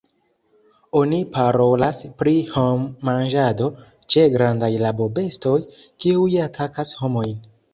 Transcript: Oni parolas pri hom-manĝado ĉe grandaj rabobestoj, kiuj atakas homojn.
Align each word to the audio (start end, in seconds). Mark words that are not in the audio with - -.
Oni 0.99 1.17
parolas 1.35 1.99
pri 2.21 2.33
hom-manĝado 2.55 3.69
ĉe 4.15 4.25
grandaj 4.39 4.71
rabobestoj, 4.87 5.55
kiuj 5.85 6.31
atakas 6.49 6.97
homojn. 7.05 7.39